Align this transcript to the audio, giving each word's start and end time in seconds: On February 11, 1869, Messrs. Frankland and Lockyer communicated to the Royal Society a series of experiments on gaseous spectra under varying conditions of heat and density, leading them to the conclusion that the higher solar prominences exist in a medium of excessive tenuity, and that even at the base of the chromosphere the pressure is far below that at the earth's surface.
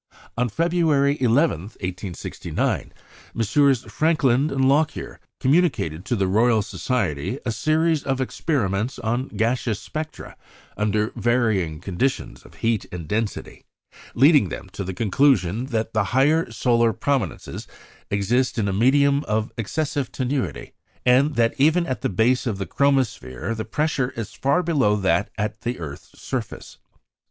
On 0.35 0.49
February 0.49 1.15
11, 1.21 1.59
1869, 1.61 2.91
Messrs. 3.35 3.83
Frankland 3.83 4.51
and 4.51 4.67
Lockyer 4.67 5.19
communicated 5.39 6.05
to 6.05 6.15
the 6.15 6.25
Royal 6.25 6.63
Society 6.63 7.37
a 7.45 7.51
series 7.51 8.01
of 8.01 8.19
experiments 8.19 8.97
on 8.97 9.27
gaseous 9.27 9.79
spectra 9.79 10.35
under 10.75 11.11
varying 11.15 11.79
conditions 11.79 12.41
of 12.43 12.55
heat 12.65 12.87
and 12.91 13.07
density, 13.07 13.63
leading 14.15 14.49
them 14.49 14.69
to 14.71 14.83
the 14.83 14.95
conclusion 14.95 15.67
that 15.67 15.93
the 15.93 16.05
higher 16.05 16.49
solar 16.49 16.93
prominences 16.93 17.67
exist 18.09 18.57
in 18.57 18.67
a 18.67 18.73
medium 18.73 19.23
of 19.25 19.51
excessive 19.55 20.11
tenuity, 20.11 20.73
and 21.05 21.35
that 21.35 21.53
even 21.59 21.85
at 21.85 22.01
the 22.01 22.09
base 22.09 22.47
of 22.47 22.57
the 22.57 22.65
chromosphere 22.65 23.55
the 23.55 23.65
pressure 23.65 24.09
is 24.17 24.33
far 24.33 24.63
below 24.63 24.95
that 24.95 25.29
at 25.37 25.61
the 25.61 25.77
earth's 25.77 26.19
surface. 26.19 26.79